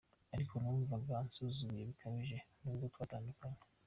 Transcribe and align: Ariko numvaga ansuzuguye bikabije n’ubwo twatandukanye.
Ariko 0.33 0.53
numvaga 0.61 1.11
ansuzuguye 1.21 1.83
bikabije 1.89 2.37
n’ubwo 2.61 2.85
twatandukanye. 2.93 3.59